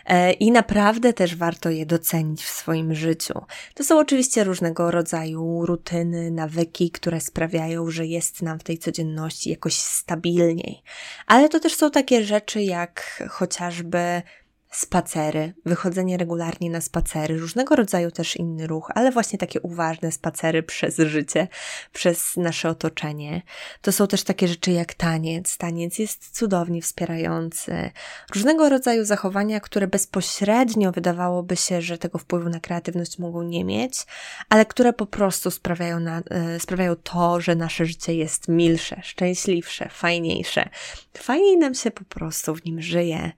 e, 0.07 0.33
i 0.33 0.50
naprawdę 0.50 1.12
też 1.12 1.37
warto 1.37 1.71
je 1.71 1.87
docenić 1.87 2.45
w 2.45 2.49
swoim 2.49 2.95
życiu. 2.95 3.35
To 3.75 3.85
są 3.85 3.99
oczywiście 3.99 4.45
różnego 4.45 4.90
rodzaju 4.90 5.66
rutyny, 5.66 6.30
nawyki, 6.30 6.90
które 6.90 7.21
sprawiają, 7.21 7.90
że 7.90 8.07
jest 8.07 8.42
nam 8.42 8.59
w 8.59 8.62
tej 8.62 8.78
codzienności 8.78 9.50
jakoś 9.50 9.75
stabilniej. 9.75 10.83
Ale 11.26 11.49
to 11.49 11.61
też 11.61 11.75
są 11.75 11.90
takie 11.90 12.25
rzeczy 12.25 12.62
jak 12.62 13.23
chociażby 13.30 14.23
spacery, 14.70 15.54
wychodzenie 15.66 16.16
regularnie 16.16 16.70
na 16.70 16.80
spacery, 16.80 17.38
różnego 17.38 17.76
rodzaju 17.76 18.10
też 18.10 18.36
inny 18.36 18.66
ruch, 18.66 18.90
ale 18.94 19.10
właśnie 19.10 19.38
takie 19.38 19.60
uważne 19.60 20.12
spacery 20.12 20.62
przez 20.62 20.96
życie, 20.96 21.48
przez 21.92 22.36
nasze 22.36 22.68
otoczenie. 22.68 23.42
To 23.82 23.92
są 23.92 24.06
też 24.06 24.22
takie 24.22 24.48
rzeczy 24.48 24.70
jak 24.70 24.94
taniec. 24.94 25.56
Taniec 25.56 25.98
jest 25.98 26.36
cudownie 26.36 26.82
wspierający. 26.82 27.90
Różnego 28.34 28.68
rodzaju 28.68 29.04
zachowania, 29.04 29.60
które 29.60 29.86
bezpośrednio 29.86 30.92
wydawałoby 30.92 31.56
się, 31.56 31.82
że 31.82 31.98
tego 31.98 32.18
wpływu 32.18 32.48
na 32.48 32.60
kreatywność 32.60 33.18
mogą 33.18 33.42
nie 33.42 33.64
mieć, 33.64 34.06
ale 34.48 34.66
które 34.66 34.92
po 34.92 35.06
prostu 35.06 35.50
sprawiają, 35.50 36.00
na, 36.00 36.22
e, 36.30 36.60
sprawiają 36.60 36.96
to, 36.96 37.40
że 37.40 37.56
nasze 37.56 37.86
życie 37.86 38.14
jest 38.14 38.48
milsze, 38.48 39.00
szczęśliwsze, 39.02 39.88
fajniejsze. 39.88 40.68
Fajniej 41.16 41.56
nam 41.56 41.74
się 41.74 41.90
po 41.90 42.04
prostu 42.04 42.54
w 42.54 42.64
nim 42.64 42.82
żyje. 42.82 43.32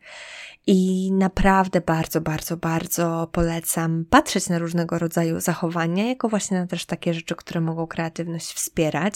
I 0.67 1.11
naprawdę 1.23 1.81
bardzo, 1.81 2.21
bardzo, 2.21 2.57
bardzo 2.57 3.29
polecam 3.33 4.05
patrzeć 4.11 4.49
na 4.49 4.59
różnego 4.59 4.99
rodzaju 4.99 5.41
zachowania, 5.41 6.09
jako 6.09 6.29
właśnie 6.29 6.61
na 6.61 6.67
też 6.67 6.87
takie 6.87 7.15
rzeczy, 7.15 7.35
które 7.37 7.61
mogą 7.61 7.87
kreatywność 7.87 8.53
wspierać 8.53 9.15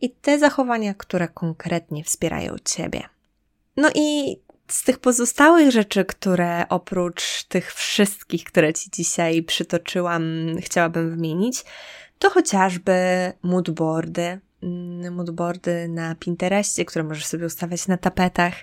i 0.00 0.10
te 0.10 0.38
zachowania, 0.38 0.94
które 0.94 1.28
konkretnie 1.28 2.04
wspierają 2.04 2.56
Ciebie. 2.64 3.02
No 3.76 3.90
i 3.94 4.36
z 4.68 4.84
tych 4.84 4.98
pozostałych 4.98 5.70
rzeczy, 5.70 6.04
które 6.04 6.68
oprócz 6.68 7.44
tych 7.44 7.74
wszystkich, 7.74 8.44
które 8.44 8.74
Ci 8.74 8.90
dzisiaj 8.90 9.42
przytoczyłam, 9.42 10.24
chciałabym 10.60 11.10
wymienić, 11.10 11.64
to 12.18 12.30
chociażby 12.30 12.92
moodboardy, 13.42 14.40
moodboardy 15.10 15.88
na 15.88 16.14
Pinterestie, 16.14 16.84
które 16.84 17.04
możesz 17.04 17.26
sobie 17.26 17.46
ustawiać 17.46 17.88
na 17.88 17.96
tapetach. 17.96 18.54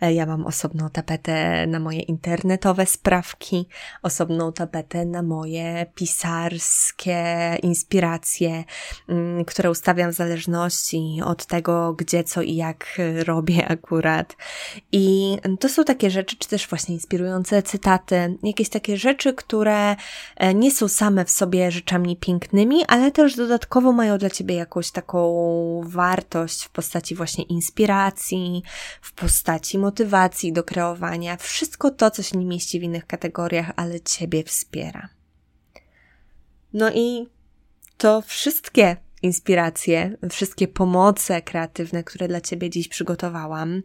E, 0.00 0.14
ja 0.14 0.26
mam 0.26 0.46
osobną 0.46 0.90
tapetę 0.90 1.66
na 1.66 1.80
moje 1.80 2.00
internetowe 2.00 2.86
sprawki, 2.86 3.68
osobną 4.02 4.52
tapetę 4.52 5.04
na 5.04 5.22
moje 5.22 5.86
pisarskie 5.94 7.24
inspiracje, 7.62 8.64
mm, 9.08 9.44
które 9.44 9.70
ustawiam 9.70 10.10
w 10.10 10.14
zależności 10.14 11.20
od 11.24 11.46
tego, 11.46 11.92
gdzie, 11.92 12.24
co 12.24 12.42
i 12.42 12.54
jak 12.56 12.98
robię 13.24 13.68
akurat. 13.68 14.36
I 14.92 15.36
to 15.60 15.68
są 15.68 15.84
takie 15.84 16.10
rzeczy, 16.10 16.36
czy 16.36 16.48
też 16.48 16.68
właśnie 16.68 16.94
inspirujące 16.94 17.62
cytaty, 17.62 18.38
jakieś 18.42 18.68
takie 18.68 18.96
rzeczy, 18.96 19.34
które 19.34 19.96
e, 20.36 20.54
nie 20.54 20.70
są 20.70 20.88
same 20.88 21.24
w 21.24 21.30
sobie 21.30 21.70
rzeczami 21.70 22.16
pięknymi, 22.16 22.84
ale 22.88 23.10
też 23.10 23.36
dodatkowo 23.36 23.92
mają 23.92 24.18
dla 24.18 24.30
ciebie 24.30 24.54
jakąś 24.54 24.90
taką 24.90 25.34
wartość 25.84 26.64
w 26.64 26.70
postaci 26.70 27.14
właśnie 27.14 27.44
inspiracji, 27.44 28.62
w 29.00 29.12
postaci 29.12 29.78
motywacji 29.78 30.52
do 30.52 30.64
kreowania. 30.64 31.36
Wszystko 31.36 31.90
to, 31.90 32.10
co 32.10 32.22
się 32.22 32.38
nie 32.38 32.46
mieści 32.46 32.80
w 32.80 32.82
innych 32.82 33.06
kategoriach, 33.06 33.72
ale 33.76 34.00
Ciebie 34.00 34.44
wspiera. 34.44 35.08
No 36.72 36.90
i 36.94 37.28
to 37.96 38.22
wszystkie 38.22 38.96
inspiracje, 39.22 40.16
wszystkie 40.30 40.68
pomoce 40.68 41.42
kreatywne, 41.42 42.04
które 42.04 42.28
dla 42.28 42.40
Ciebie 42.40 42.70
dziś 42.70 42.88
przygotowałam. 42.88 43.82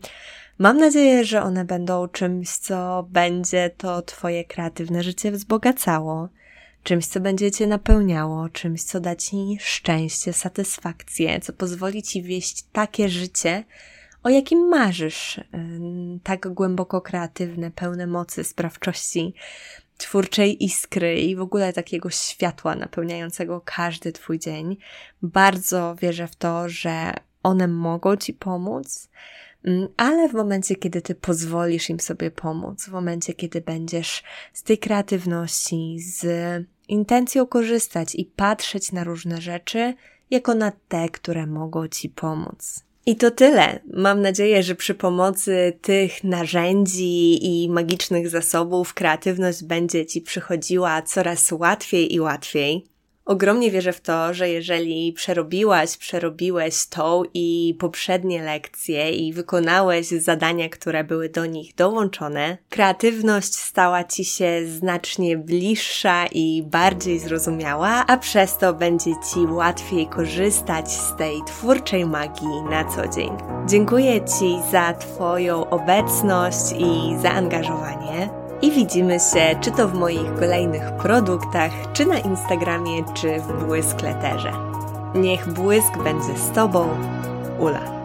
Mam 0.57 0.77
nadzieję, 0.77 1.25
że 1.25 1.43
one 1.43 1.65
będą 1.65 2.07
czymś, 2.07 2.49
co 2.49 3.07
będzie 3.09 3.69
to 3.77 4.01
Twoje 4.01 4.45
kreatywne 4.45 5.03
życie 5.03 5.31
wzbogacało 5.31 6.29
czymś, 6.89 7.05
co 7.05 7.19
będzie 7.19 7.51
Cię 7.51 7.67
napełniało, 7.67 8.49
czymś, 8.49 8.83
co 8.83 8.99
da 8.99 9.15
Ci 9.15 9.57
szczęście, 9.59 10.33
satysfakcję, 10.33 11.39
co 11.39 11.53
pozwoli 11.53 12.03
Ci 12.03 12.23
wieść 12.23 12.63
takie 12.71 13.09
życie, 13.09 13.63
o 14.23 14.29
jakim 14.29 14.67
marzysz, 14.67 15.41
tak 16.23 16.53
głęboko 16.53 17.01
kreatywne, 17.01 17.71
pełne 17.71 18.07
mocy, 18.07 18.43
sprawczości, 18.43 19.33
twórczej 19.97 20.63
iskry 20.63 21.19
i 21.19 21.35
w 21.35 21.41
ogóle 21.41 21.73
takiego 21.73 22.09
światła 22.09 22.75
napełniającego 22.75 23.61
każdy 23.65 24.11
Twój 24.11 24.39
dzień. 24.39 24.77
Bardzo 25.21 25.95
wierzę 25.95 26.27
w 26.27 26.35
to, 26.35 26.69
że 26.69 27.13
one 27.43 27.67
mogą 27.67 28.15
Ci 28.15 28.33
pomóc, 28.33 29.09
ale 29.97 30.29
w 30.29 30.33
momencie, 30.33 30.75
kiedy 30.75 31.01
ty 31.01 31.15
pozwolisz 31.15 31.89
im 31.89 31.99
sobie 31.99 32.31
pomóc, 32.31 32.85
w 32.85 32.91
momencie, 32.91 33.33
kiedy 33.33 33.61
będziesz 33.61 34.23
z 34.53 34.63
tej 34.63 34.77
kreatywności, 34.77 35.97
z 35.99 36.25
intencją 36.87 37.47
korzystać 37.47 38.15
i 38.15 38.25
patrzeć 38.25 38.91
na 38.91 39.03
różne 39.03 39.41
rzeczy 39.41 39.93
jako 40.29 40.55
na 40.55 40.71
te, 40.87 41.09
które 41.09 41.47
mogą 41.47 41.87
ci 41.87 42.09
pomóc. 42.09 42.83
I 43.05 43.15
to 43.15 43.31
tyle. 43.31 43.79
Mam 43.93 44.21
nadzieję, 44.21 44.63
że 44.63 44.75
przy 44.75 44.95
pomocy 44.95 45.77
tych 45.81 46.23
narzędzi 46.23 47.45
i 47.45 47.69
magicznych 47.69 48.29
zasobów 48.29 48.93
kreatywność 48.93 49.63
będzie 49.63 50.05
ci 50.05 50.21
przychodziła 50.21 51.01
coraz 51.01 51.51
łatwiej 51.51 52.13
i 52.13 52.19
łatwiej. 52.19 52.85
Ogromnie 53.29 53.71
wierzę 53.71 53.93
w 53.93 54.01
to, 54.01 54.33
że 54.33 54.49
jeżeli 54.49 55.13
przerobiłaś, 55.13 55.97
przerobiłeś 55.97 56.85
tą 56.85 57.23
i 57.33 57.75
poprzednie 57.79 58.43
lekcje 58.43 59.11
i 59.11 59.33
wykonałeś 59.33 60.07
zadania, 60.07 60.69
które 60.69 61.03
były 61.03 61.29
do 61.29 61.45
nich 61.45 61.75
dołączone, 61.75 62.57
kreatywność 62.69 63.55
stała 63.55 64.03
ci 64.03 64.25
się 64.25 64.67
znacznie 64.67 65.37
bliższa 65.37 66.25
i 66.31 66.63
bardziej 66.65 67.19
zrozumiała, 67.19 68.05
a 68.07 68.17
przez 68.17 68.57
to 68.57 68.73
będzie 68.73 69.11
ci 69.11 69.39
łatwiej 69.39 70.07
korzystać 70.07 70.91
z 70.91 71.15
tej 71.15 71.41
twórczej 71.47 72.05
magii 72.05 72.61
na 72.69 72.85
co 72.85 73.07
dzień. 73.07 73.29
Dziękuję 73.67 74.21
Ci 74.25 74.71
za 74.71 74.93
Twoją 74.93 75.69
obecność 75.69 76.71
i 76.79 77.21
zaangażowanie 77.21 78.38
i 78.61 78.71
widzimy 78.71 79.19
się 79.19 79.59
czy 79.61 79.71
to 79.71 79.87
w 79.87 79.93
moich 79.93 80.35
kolejnych 80.39 80.91
produktach, 80.91 81.71
czy 81.93 82.05
na 82.05 82.19
Instagramie, 82.19 83.03
czy 83.13 83.39
w 83.39 83.65
Błyskleterze. 83.65 84.51
Niech 85.15 85.53
błysk 85.53 85.97
będzie 86.03 86.37
z 86.37 86.51
Tobą, 86.51 86.87
Ula. 87.59 87.99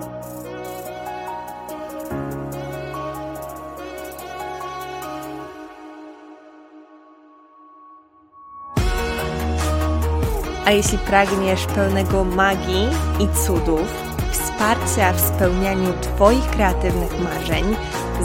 A 10.67 10.71
jeśli 10.71 10.99
pragniesz 10.99 11.67
pełnego 11.67 12.25
magii 12.25 12.89
i 13.21 13.47
cudów, 13.47 14.15
wsparcia 14.31 15.13
w 15.13 15.21
spełnianiu 15.21 15.93
Twoich 16.01 16.47
kreatywnych 16.47 17.21
marzeń, 17.21 17.65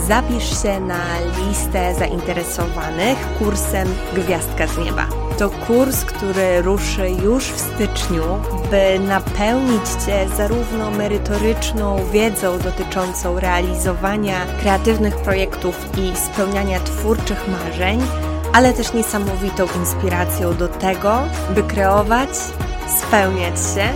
zapisz 0.10 0.64
się 0.64 0.80
na 0.80 1.04
listę 1.20 1.96
zainteresowanych 1.96 3.18
kursem 3.40 3.88
Gwiazdka 4.14 4.68
z 4.68 4.78
Nieba. 4.78 5.08
To 5.38 5.50
kurs, 5.50 6.06
który 6.06 6.62
ruszy 6.62 7.10
już 7.10 7.44
w 7.44 7.60
styczniu, 7.60 8.24
by 8.72 9.00
napełnić 9.00 9.86
Cię 10.06 10.30
zarówno 10.38 10.92
merytoryczną 10.92 12.12
wiedzą 12.12 12.60
dotyczącą 12.60 13.40
realizowania 13.40 14.46
kreatywnych 14.62 15.16
projektów 15.16 15.90
i 15.98 16.18
spełniania 16.18 16.80
twórczych 16.80 17.48
marzeń, 17.48 18.02
ale 18.54 18.74
też 18.74 18.94
niesamowitą 18.94 19.66
inspiracją 19.80 20.56
do 20.58 20.68
tego, 20.68 21.20
by 21.56 21.64
kreować, 21.64 22.30
spełniać 23.00 23.60
się 23.60 23.88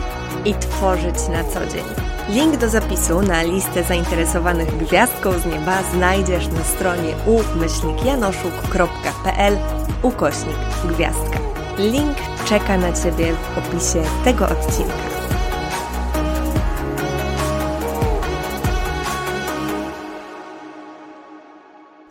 i 0.45 0.53
tworzyć 0.53 1.15
na 1.31 1.43
co 1.43 1.59
dzień. 1.73 2.02
Link 2.29 2.57
do 2.57 2.69
zapisu 2.69 3.21
na 3.21 3.43
listę 3.43 3.83
zainteresowanych 3.83 4.77
gwiazdką 4.77 5.39
z 5.39 5.45
nieba 5.45 5.83
znajdziesz 5.83 6.47
na 6.47 6.63
stronie 6.63 7.15
umyślnikjanoszuk.pl 7.25 9.57
ukośnik 10.03 10.55
gwiazdka. 10.85 11.39
Link 11.77 12.17
czeka 12.45 12.77
na 12.77 12.93
Ciebie 12.93 13.33
w 13.33 13.57
opisie 13.57 14.03
tego 14.23 14.49
odcinka. 14.49 14.93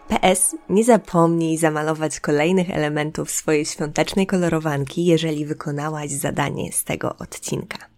PS, 0.09 0.57
nie 0.69 0.85
zapomnij 0.85 1.59
zamalować 1.59 2.21
kolejnych 2.21 2.71
elementów 2.71 3.31
swojej 3.31 3.67
świątecznej 3.67 4.27
kolorowanki, 4.27 5.05
jeżeli 5.05 5.47
wykonałaś 5.47 6.11
zadanie 6.11 6.73
z 6.73 6.85
tego 6.85 7.17
odcinka. 7.19 7.92